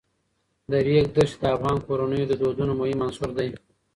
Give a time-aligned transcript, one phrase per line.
[0.71, 3.49] د ریګ دښتې د افغان کورنیو د دودونو مهم عنصر دی.